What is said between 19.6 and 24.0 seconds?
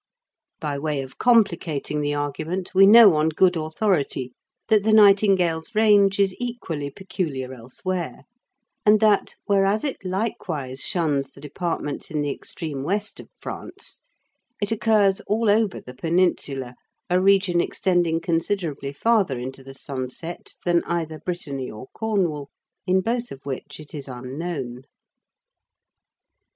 the sunset than either Brittany or Cornwall, in both of which it